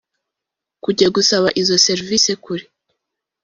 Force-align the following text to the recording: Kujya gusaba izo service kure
Kujya 0.83 1.07
gusaba 1.15 1.47
izo 1.61 1.75
service 1.87 2.31
kure 2.43 2.65